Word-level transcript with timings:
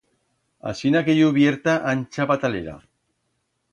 Asina 0.69 1.03
que 1.09 1.15
ye 1.19 1.27
ubierta 1.33 1.75
ancha 1.91 2.27
patalera. 2.33 2.75